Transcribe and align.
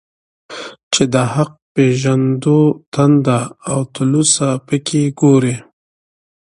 چي 0.93 1.03
د 1.13 1.15
حق 1.33 1.51
پېژندو 1.73 2.59
تنده 2.93 3.39
او 3.69 3.79
تلوسه 3.95 4.49
په 4.67 4.75
كي 4.87 5.03
گورې. 5.19 5.55